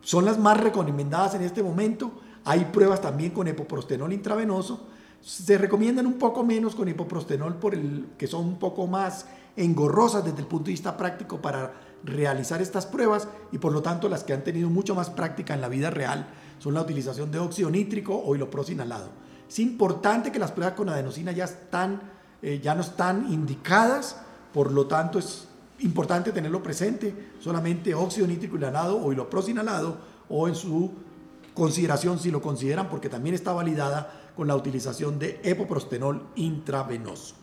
son 0.00 0.24
las 0.24 0.38
más 0.38 0.58
recomendadas 0.58 1.34
en 1.34 1.42
este 1.42 1.62
momento. 1.62 2.12
Hay 2.44 2.66
pruebas 2.66 3.00
también 3.00 3.32
con 3.32 3.48
epoprostenol 3.48 4.12
intravenoso. 4.12 4.86
Se 5.20 5.58
recomiendan 5.58 6.06
un 6.06 6.14
poco 6.14 6.44
menos 6.44 6.74
con 6.74 6.88
hipoprostenol 6.88 7.56
por 7.56 7.74
el 7.74 8.10
que 8.16 8.26
son 8.26 8.46
un 8.46 8.58
poco 8.58 8.86
más 8.86 9.26
engorrosas 9.56 10.24
desde 10.24 10.38
el 10.40 10.46
punto 10.46 10.66
de 10.66 10.72
vista 10.72 10.96
práctico 10.96 11.42
para 11.42 11.74
realizar 12.04 12.62
estas 12.62 12.86
pruebas 12.86 13.26
y 13.50 13.58
por 13.58 13.72
lo 13.72 13.82
tanto 13.82 14.08
las 14.08 14.22
que 14.22 14.32
han 14.32 14.44
tenido 14.44 14.70
mucho 14.70 14.94
más 14.94 15.10
práctica 15.10 15.54
en 15.54 15.60
la 15.60 15.68
vida 15.68 15.90
real 15.90 16.28
son 16.60 16.74
la 16.74 16.82
utilización 16.82 17.30
de 17.32 17.40
óxido 17.40 17.68
nítrico 17.68 18.16
o 18.16 18.34
hilopros 18.34 18.70
inhalado. 18.70 19.10
Es 19.48 19.58
importante 19.58 20.30
que 20.30 20.38
las 20.38 20.52
pruebas 20.52 20.76
con 20.76 20.88
adenosina 20.88 21.32
ya, 21.32 21.44
están, 21.44 22.00
eh, 22.42 22.60
ya 22.62 22.74
no 22.74 22.82
están 22.82 23.32
indicadas, 23.32 24.16
por 24.52 24.70
lo 24.72 24.86
tanto 24.86 25.18
es 25.18 25.47
importante 25.80 26.32
tenerlo 26.32 26.62
presente, 26.62 27.14
solamente 27.40 27.94
óxido 27.94 28.26
nítrico 28.26 28.56
inhalado 28.56 28.98
o 28.98 29.12
hilopros 29.12 29.48
inhalado 29.48 29.98
o 30.28 30.48
en 30.48 30.54
su 30.54 30.92
consideración 31.54 32.18
si 32.18 32.30
lo 32.30 32.40
consideran 32.40 32.88
porque 32.88 33.08
también 33.08 33.34
está 33.34 33.52
validada 33.52 34.30
con 34.36 34.46
la 34.46 34.56
utilización 34.56 35.18
de 35.18 35.40
epoprostenol 35.42 36.28
intravenoso. 36.36 37.34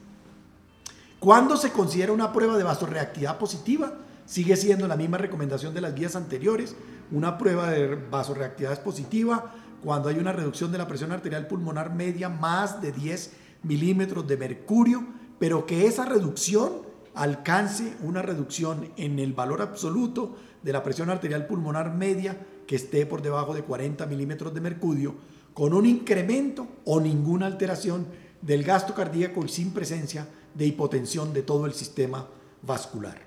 ¿Cuándo 1.20 1.58
se 1.58 1.72
considera 1.72 2.14
una 2.14 2.32
prueba 2.32 2.58
de 2.58 2.64
vasoreactividad 2.64 3.38
positiva? 3.38 3.94
Sigue 4.26 4.56
siendo 4.56 4.88
la 4.88 4.96
misma 4.96 5.18
recomendación 5.18 5.74
de 5.74 5.82
las 5.82 5.96
guías 5.96 6.16
anteriores. 6.16 6.76
Una 7.12 7.38
prueba 7.38 7.70
de 7.70 7.96
vasoreactividad 7.96 8.74
es 8.74 8.80
positiva 8.80 9.52
cuando 9.84 10.10
hay 10.10 10.18
una 10.18 10.34
reducción 10.34 10.72
de 10.72 10.78
la 10.78 10.88
presión 10.88 11.12
arterial 11.12 11.48
pulmonar 11.48 11.94
media 11.94 12.30
más 12.30 12.82
de 12.82 12.92
10 12.92 13.34
milímetros 13.64 14.28
de 14.28 14.38
mercurio, 14.38 15.04
pero 15.40 15.66
que 15.66 15.88
esa 15.88 16.06
reducción 16.06 16.74
alcance 17.16 17.96
una 18.04 18.22
reducción 18.22 18.90
en 18.98 19.20
el 19.20 19.34
valor 19.34 19.62
absoluto 19.62 20.36
de 20.62 20.74
la 20.74 20.84
presión 20.84 21.10
arterial 21.10 21.48
pulmonar 21.48 21.94
media 21.94 22.38
que 22.68 22.76
esté 22.76 23.06
por 23.06 23.22
debajo 23.22 23.54
de 23.54 23.64
40 23.64 24.06
milímetros 24.06 24.54
de 24.54 24.62
mercurio, 24.62 25.16
con 25.54 25.74
un 25.74 25.86
incremento 25.86 26.68
o 26.86 27.00
ninguna 27.00 27.46
alteración 27.46 28.08
del 28.42 28.64
gasto 28.64 28.94
cardíaco 28.94 29.44
y 29.46 29.50
sin 29.50 29.72
presencia 29.72 30.28
de 30.54 30.66
hipotensión 30.66 31.34
de 31.34 31.44
todo 31.44 31.66
el 31.66 31.74
sistema 31.74 32.28
vascular. 32.62 33.18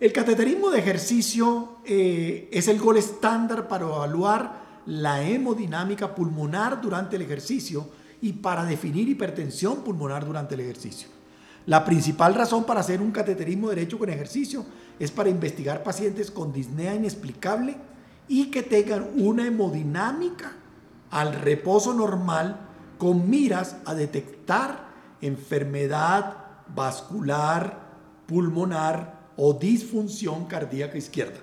El 0.00 0.12
cateterismo 0.12 0.70
de 0.70 0.78
ejercicio 0.78 1.78
eh, 1.84 2.48
es 2.52 2.68
el 2.68 2.78
gol 2.78 2.96
estándar 2.96 3.66
para 3.68 3.84
evaluar 3.84 4.82
la 4.86 5.22
hemodinámica 5.22 6.14
pulmonar 6.14 6.80
durante 6.80 7.16
el 7.16 7.22
ejercicio 7.22 7.88
y 8.20 8.32
para 8.34 8.64
definir 8.64 9.08
hipertensión 9.08 9.82
pulmonar 9.82 10.24
durante 10.24 10.54
el 10.54 10.60
ejercicio. 10.60 11.17
La 11.68 11.84
principal 11.84 12.34
razón 12.34 12.64
para 12.64 12.80
hacer 12.80 13.02
un 13.02 13.10
cateterismo 13.10 13.68
derecho 13.68 13.98
con 13.98 14.08
ejercicio 14.08 14.64
es 14.98 15.10
para 15.10 15.28
investigar 15.28 15.82
pacientes 15.82 16.30
con 16.30 16.50
disnea 16.50 16.94
inexplicable 16.94 17.76
y 18.26 18.50
que 18.50 18.62
tengan 18.62 19.10
una 19.18 19.46
hemodinámica 19.46 20.52
al 21.10 21.34
reposo 21.34 21.92
normal 21.92 22.58
con 22.96 23.28
miras 23.28 23.76
a 23.84 23.94
detectar 23.94 24.88
enfermedad 25.20 26.38
vascular, 26.74 27.80
pulmonar 28.26 29.28
o 29.36 29.52
disfunción 29.52 30.46
cardíaca 30.46 30.96
izquierda. 30.96 31.40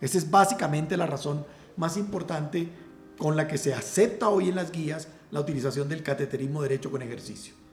Esa 0.00 0.18
es 0.18 0.28
básicamente 0.28 0.96
la 0.96 1.06
razón 1.06 1.46
más 1.76 1.96
importante 1.96 2.68
con 3.16 3.36
la 3.36 3.46
que 3.46 3.58
se 3.58 3.74
acepta 3.74 4.28
hoy 4.28 4.48
en 4.48 4.56
las 4.56 4.72
guías 4.72 5.06
la 5.30 5.38
utilización 5.38 5.88
del 5.88 6.02
cateterismo 6.02 6.62
derecho 6.62 6.90
con 6.90 7.00
ejercicio. 7.00 7.67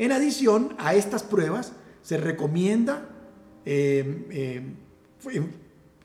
En 0.00 0.12
adición 0.12 0.74
a 0.78 0.94
estas 0.94 1.22
pruebas, 1.22 1.74
se 2.00 2.16
recomienda 2.16 3.06
eh, 3.66 4.26
eh, 4.30 5.46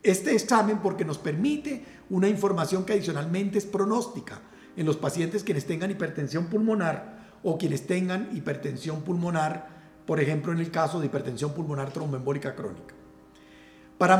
este 0.03 0.33
examen 0.33 0.79
porque 0.79 1.05
nos 1.05 1.17
permite 1.17 1.85
una 2.09 2.27
información 2.27 2.83
que 2.83 2.91
adicionalmente 2.91 3.57
es 3.57 3.65
pronóstica 3.65 4.41
en 4.75 4.85
los 4.85 4.97
pacientes 4.97 5.45
quienes 5.45 5.65
tengan 5.65 5.91
hipertensión 5.91 6.47
pulmonar 6.47 7.37
o 7.41 7.57
quienes 7.57 7.87
tengan 7.87 8.35
hipertensión 8.35 9.01
pulmonar, 9.03 9.69
por 10.05 10.19
ejemplo 10.19 10.51
en 10.51 10.59
el 10.59 10.71
caso 10.71 10.99
de 10.99 11.05
hipertensión 11.05 11.53
pulmonar 11.53 11.93
tromboembólica 11.93 12.53
crónica. 12.53 12.93
Para, 13.97 14.19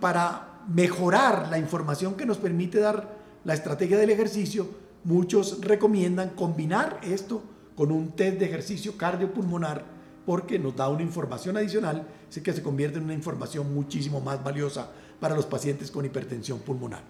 para 0.00 0.62
mejorar 0.66 1.46
la 1.48 1.58
información 1.58 2.16
que 2.16 2.26
nos 2.26 2.38
permite 2.38 2.80
dar 2.80 3.18
la 3.44 3.54
estrategia 3.54 3.98
del 3.98 4.10
ejercicio, 4.10 4.66
muchos 5.04 5.60
recomiendan 5.60 6.30
combinar 6.30 6.98
esto 7.04 7.51
con 7.76 7.90
un 7.90 8.12
test 8.12 8.38
de 8.38 8.46
ejercicio 8.46 8.96
cardiopulmonar 8.96 9.84
porque 10.24 10.58
nos 10.58 10.76
da 10.76 10.88
una 10.88 11.02
información 11.02 11.56
adicional, 11.56 12.06
sé 12.28 12.42
que 12.42 12.52
se 12.52 12.62
convierte 12.62 12.98
en 12.98 13.04
una 13.04 13.14
información 13.14 13.74
muchísimo 13.74 14.20
más 14.20 14.42
valiosa 14.42 14.90
para 15.20 15.34
los 15.34 15.46
pacientes 15.46 15.90
con 15.90 16.04
hipertensión 16.04 16.60
pulmonar. 16.60 17.02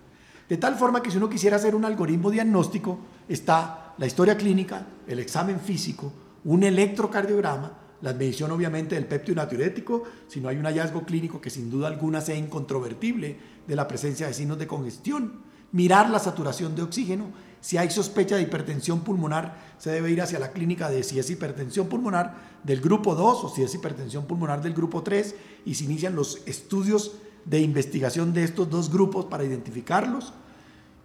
De 0.48 0.56
tal 0.56 0.76
forma 0.76 1.02
que 1.02 1.10
si 1.10 1.18
uno 1.18 1.28
quisiera 1.28 1.56
hacer 1.56 1.74
un 1.74 1.84
algoritmo 1.84 2.30
diagnóstico, 2.30 2.98
está 3.28 3.94
la 3.98 4.06
historia 4.06 4.36
clínica, 4.36 4.86
el 5.06 5.18
examen 5.18 5.60
físico, 5.60 6.12
un 6.44 6.62
electrocardiograma, 6.62 7.78
la 8.00 8.12
medición 8.12 8.50
obviamente 8.50 8.96
del 8.96 9.06
péptido 9.06 9.36
natriurético, 9.36 10.02
si 10.26 10.40
no 10.40 10.48
hay 10.48 10.56
un 10.56 10.66
hallazgo 10.66 11.04
clínico 11.04 11.40
que 11.40 11.50
sin 11.50 11.70
duda 11.70 11.86
alguna 11.86 12.20
sea 12.20 12.36
incontrovertible 12.36 13.36
de 13.66 13.76
la 13.76 13.86
presencia 13.86 14.26
de 14.26 14.34
signos 14.34 14.58
de 14.58 14.66
congestión, 14.66 15.42
mirar 15.70 16.10
la 16.10 16.18
saturación 16.18 16.74
de 16.74 16.82
oxígeno 16.82 17.26
si 17.62 17.78
hay 17.78 17.90
sospecha 17.90 18.34
de 18.34 18.42
hipertensión 18.42 19.00
pulmonar, 19.02 19.56
se 19.78 19.90
debe 19.92 20.10
ir 20.10 20.20
hacia 20.20 20.40
la 20.40 20.50
clínica 20.50 20.90
de 20.90 21.04
si 21.04 21.20
es 21.20 21.30
hipertensión 21.30 21.88
pulmonar 21.88 22.34
del 22.64 22.80
grupo 22.80 23.14
2 23.14 23.44
o 23.44 23.48
si 23.48 23.62
es 23.62 23.72
hipertensión 23.72 24.26
pulmonar 24.26 24.60
del 24.60 24.74
grupo 24.74 25.04
3 25.04 25.34
y 25.64 25.76
se 25.76 25.84
inician 25.84 26.16
los 26.16 26.42
estudios 26.46 27.12
de 27.44 27.60
investigación 27.60 28.34
de 28.34 28.42
estos 28.42 28.68
dos 28.68 28.90
grupos 28.90 29.26
para 29.26 29.44
identificarlos 29.44 30.32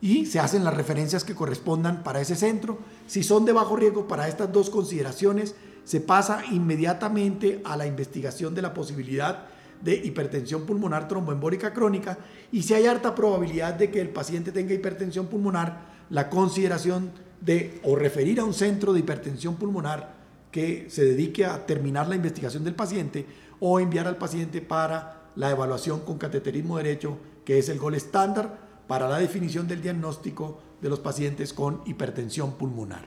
y 0.02 0.26
se 0.26 0.40
hacen 0.40 0.64
las 0.64 0.76
referencias 0.76 1.24
que 1.24 1.36
correspondan 1.36 2.04
para 2.04 2.22
ese 2.22 2.36
centro. 2.36 2.80
Si 3.06 3.22
son 3.22 3.46
de 3.46 3.54
bajo 3.54 3.76
riesgo 3.76 4.08
para 4.08 4.28
estas 4.28 4.52
dos 4.52 4.72
consideraciones, 4.72 5.54
se 5.84 6.02
pasa 6.02 6.44
inmediatamente 6.52 7.62
a 7.66 7.78
la 7.78 7.86
investigación 7.86 8.56
de 8.56 8.64
la 8.64 8.74
posibilidad 8.74 9.46
de 9.82 9.94
hipertensión 9.94 10.66
pulmonar 10.66 11.08
tromboembólica 11.08 11.72
crónica 11.72 12.18
y 12.52 12.64
si 12.64 12.74
hay 12.74 12.88
harta 12.88 13.14
probabilidad 13.14 13.76
de 13.76 13.92
que 13.92 14.02
el 14.02 14.10
paciente 14.10 14.52
tenga 14.52 14.74
hipertensión 14.74 15.28
pulmonar, 15.28 15.97
la 16.10 16.30
consideración 16.30 17.12
de 17.42 17.80
o 17.84 17.96
referir 17.96 18.40
a 18.40 18.46
un 18.46 18.54
centro 18.54 18.94
de 18.94 19.00
hipertensión 19.00 19.56
pulmonar 19.56 20.16
que 20.52 20.88
se 20.90 21.06
dedique 21.06 21.46
a 21.46 21.66
terminar 21.66 22.08
la 22.08 22.16
investigación 22.16 22.64
del 22.64 22.76
paciente 22.76 23.26
o 23.60 23.80
enviar 23.80 24.08
al 24.08 24.18
paciente 24.18 24.62
para 24.62 25.30
la 25.36 25.52
evaluación 25.52 26.02
con 26.02 26.18
cateterismo 26.18 26.78
derecho, 26.78 27.18
que 27.46 27.60
es 27.60 27.70
el 27.70 27.78
gol 27.78 27.96
estándar 27.96 28.58
para 28.88 29.08
la 29.08 29.20
definición 29.20 29.68
del 29.68 29.82
diagnóstico 29.82 30.60
de 30.82 30.90
los 30.90 31.00
pacientes 31.00 31.54
con 31.54 31.82
hipertensión 31.86 32.54
pulmonar. 32.54 33.06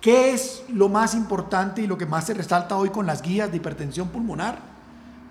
¿Qué 0.00 0.32
es 0.32 0.62
lo 0.68 0.88
más 0.88 1.14
importante 1.14 1.82
y 1.82 1.86
lo 1.86 1.98
que 1.98 2.06
más 2.06 2.26
se 2.26 2.34
resalta 2.34 2.76
hoy 2.76 2.90
con 2.90 3.06
las 3.06 3.22
guías 3.22 3.50
de 3.50 3.56
hipertensión 3.56 4.08
pulmonar? 4.08 4.60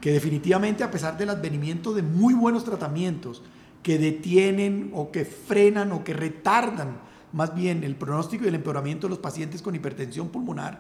Que 0.02 0.12
definitivamente 0.12 0.84
a 0.84 0.92
pesar 0.92 1.18
del 1.18 1.30
advenimiento 1.30 1.94
de 1.94 2.02
muy 2.02 2.34
buenos 2.34 2.66
tratamientos, 2.66 3.42
que 3.86 4.00
detienen 4.00 4.90
o 4.96 5.12
que 5.12 5.26
frenan 5.26 5.92
o 5.92 6.04
que 6.04 6.16
retardan 6.16 6.98
más 7.34 7.54
bien 7.54 7.84
el 7.84 7.96
pronóstico 7.96 8.44
y 8.44 8.48
el 8.48 8.56
empeoramiento 8.56 9.06
de 9.06 9.12
los 9.12 9.20
pacientes 9.20 9.62
con 9.62 9.76
hipertensión 9.76 10.30
pulmonar. 10.30 10.80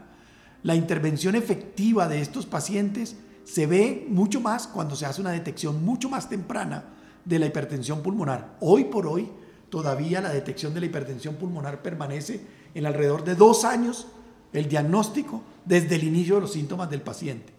La 0.63 0.73
intervención 0.73 1.35
efectiva 1.35 2.07
de 2.07 2.19
estos 2.19 2.47
pacientes 2.47 3.15
se 3.43 3.67
ve 3.67 4.07
mucho 4.09 4.41
más 4.41 4.65
cuando 4.65 4.95
se 4.95 5.05
hace 5.05 5.21
una 5.21 5.29
detección 5.29 5.85
mucho 5.85 6.09
más 6.09 6.29
temprana 6.29 6.85
de 7.25 7.37
la 7.37 7.45
hipertensión 7.45 8.01
pulmonar. 8.01 8.57
Hoy 8.59 8.85
por 8.85 9.05
hoy, 9.05 9.29
todavía 9.69 10.19
la 10.19 10.29
detección 10.29 10.73
de 10.73 10.79
la 10.79 10.87
hipertensión 10.87 11.35
pulmonar 11.35 11.83
permanece 11.83 12.41
en 12.73 12.87
alrededor 12.87 13.23
de 13.23 13.35
dos 13.35 13.65
años 13.65 14.07
el 14.51 14.67
diagnóstico 14.67 15.43
desde 15.63 15.93
el 15.93 16.05
inicio 16.05 16.35
de 16.35 16.41
los 16.41 16.53
síntomas 16.53 16.89
del 16.89 17.03
paciente, 17.03 17.53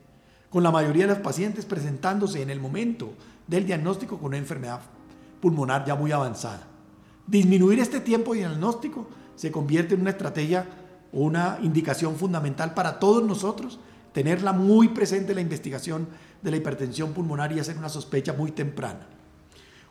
con 0.50 0.64
la 0.64 0.72
mayoría 0.72 1.06
de 1.06 1.14
los 1.14 1.22
pacientes 1.22 1.66
presentándose 1.66 2.42
en 2.42 2.50
el 2.50 2.58
momento 2.58 3.12
del 3.46 3.64
diagnóstico 3.64 4.18
con 4.18 4.30
una 4.30 4.38
enfermedad 4.38 4.80
pulmonar 5.40 5.84
ya 5.84 5.94
muy 5.94 6.12
avanzada. 6.12 6.66
Disminuir 7.26 7.80
este 7.80 8.00
tiempo 8.00 8.32
de 8.32 8.40
diagnóstico 8.40 9.06
se 9.34 9.50
convierte 9.50 9.94
en 9.94 10.00
una 10.00 10.10
estrategia 10.10 10.66
o 11.12 11.20
una 11.20 11.58
indicación 11.62 12.16
fundamental 12.16 12.74
para 12.74 12.98
todos 12.98 13.24
nosotros, 13.24 13.78
tenerla 14.12 14.52
muy 14.52 14.88
presente 14.88 15.32
en 15.32 15.36
la 15.36 15.42
investigación 15.42 16.08
de 16.42 16.50
la 16.50 16.56
hipertensión 16.56 17.12
pulmonar 17.12 17.52
y 17.52 17.60
hacer 17.60 17.76
una 17.76 17.88
sospecha 17.88 18.32
muy 18.32 18.52
temprana. 18.52 19.06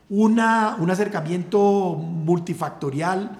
Una, 0.09 0.77
un 0.79 0.89
acercamiento 0.89 1.93
multifactorial 1.95 3.39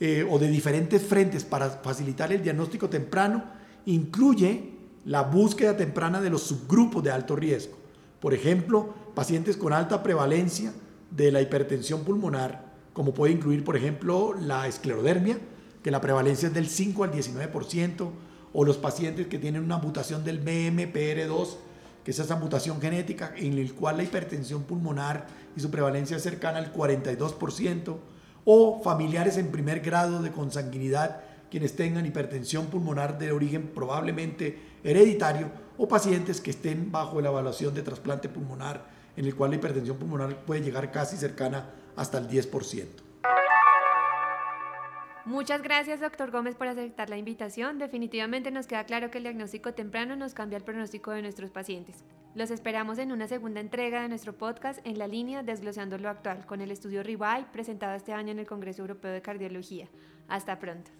eh, 0.00 0.26
o 0.28 0.38
de 0.38 0.48
diferentes 0.48 1.02
frentes 1.02 1.44
para 1.44 1.70
facilitar 1.70 2.32
el 2.32 2.42
diagnóstico 2.42 2.88
temprano 2.88 3.44
incluye 3.86 4.72
la 5.04 5.22
búsqueda 5.22 5.76
temprana 5.76 6.20
de 6.20 6.30
los 6.30 6.42
subgrupos 6.42 7.02
de 7.02 7.12
alto 7.12 7.36
riesgo. 7.36 7.76
Por 8.20 8.34
ejemplo, 8.34 8.94
pacientes 9.14 9.56
con 9.56 9.72
alta 9.72 10.02
prevalencia 10.02 10.72
de 11.10 11.32
la 11.32 11.40
hipertensión 11.40 12.04
pulmonar, 12.04 12.72
como 12.92 13.14
puede 13.14 13.32
incluir, 13.32 13.64
por 13.64 13.76
ejemplo, 13.76 14.34
la 14.34 14.66
esclerodermia, 14.66 15.38
que 15.82 15.90
la 15.90 16.00
prevalencia 16.00 16.48
es 16.48 16.54
del 16.54 16.68
5 16.68 17.04
al 17.04 17.12
19%, 17.12 18.10
o 18.52 18.64
los 18.64 18.78
pacientes 18.78 19.26
que 19.26 19.38
tienen 19.38 19.62
una 19.62 19.78
mutación 19.78 20.24
del 20.24 20.42
BMPR2, 20.42 21.56
que 22.02 22.10
es 22.12 22.18
esa 22.18 22.36
mutación 22.36 22.80
genética 22.80 23.34
en 23.36 23.62
la 23.62 23.72
cual 23.74 23.98
la 23.98 24.04
hipertensión 24.04 24.62
pulmonar 24.62 25.26
y 25.56 25.60
su 25.60 25.70
prevalencia 25.70 26.16
es 26.16 26.22
cercana 26.22 26.58
al 26.58 26.72
42%, 26.72 27.96
o 28.44 28.80
familiares 28.82 29.36
en 29.36 29.50
primer 29.50 29.80
grado 29.80 30.22
de 30.22 30.30
consanguinidad 30.30 31.20
quienes 31.50 31.76
tengan 31.76 32.06
hipertensión 32.06 32.66
pulmonar 32.66 33.18
de 33.18 33.32
origen 33.32 33.68
probablemente 33.74 34.58
hereditario, 34.82 35.50
o 35.78 35.86
pacientes 35.86 36.40
que 36.40 36.50
estén 36.50 36.90
bajo 36.90 37.20
la 37.20 37.28
evaluación 37.28 37.74
de 37.74 37.82
trasplante 37.82 38.28
pulmonar 38.28 38.95
en 39.16 39.24
el 39.24 39.34
cual 39.34 39.50
la 39.50 39.56
hipertensión 39.56 39.96
pulmonar 39.98 40.44
puede 40.44 40.62
llegar 40.62 40.90
casi 40.90 41.16
cercana 41.16 41.70
hasta 41.96 42.18
el 42.18 42.28
10%. 42.28 42.86
Muchas 45.26 45.60
gracias, 45.60 46.00
doctor 46.00 46.30
Gómez, 46.30 46.54
por 46.54 46.68
aceptar 46.68 47.10
la 47.10 47.16
invitación. 47.16 47.78
Definitivamente 47.78 48.52
nos 48.52 48.68
queda 48.68 48.84
claro 48.84 49.10
que 49.10 49.18
el 49.18 49.24
diagnóstico 49.24 49.74
temprano 49.74 50.14
nos 50.14 50.34
cambia 50.34 50.56
el 50.56 50.62
pronóstico 50.62 51.10
de 51.10 51.22
nuestros 51.22 51.50
pacientes. 51.50 52.04
Los 52.36 52.52
esperamos 52.52 52.98
en 52.98 53.10
una 53.10 53.26
segunda 53.26 53.60
entrega 53.60 54.02
de 54.02 54.08
nuestro 54.08 54.34
podcast 54.34 54.78
en 54.86 54.98
la 54.98 55.08
línea 55.08 55.42
Desglosando 55.42 55.98
lo 55.98 56.10
Actual, 56.10 56.46
con 56.46 56.60
el 56.60 56.70
estudio 56.70 57.02
RIVAI 57.02 57.50
presentado 57.50 57.96
este 57.96 58.12
año 58.12 58.30
en 58.30 58.38
el 58.38 58.46
Congreso 58.46 58.82
Europeo 58.82 59.10
de 59.10 59.22
Cardiología. 59.22 59.88
Hasta 60.28 60.60
pronto. 60.60 60.92